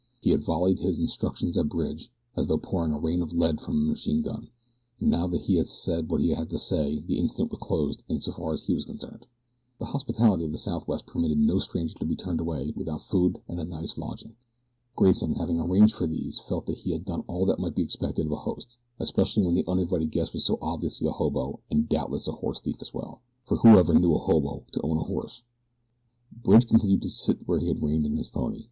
[0.19, 3.75] He had volleyed his instructions at Bridge as though pouring a rain of lead from
[3.83, 4.49] a machine gun,
[4.99, 8.03] and now that he had said what he had to say the incident was closed
[8.09, 9.27] in so far as he was concerned.
[9.77, 13.59] The hospitality of the Southwest permitted no stranger to be turned away without food and
[13.59, 14.35] a night's lodging.
[14.95, 18.25] Grayson having arranged for these felt that he had done all that might be expected
[18.25, 22.27] of a host, especially when the uninvited guest was so obviously a hobo and doubtless
[22.27, 25.43] a horse thief as well, for who ever knew a hobo to own a horse?
[26.43, 28.57] Bridge continued to sit where he had reined in his pony.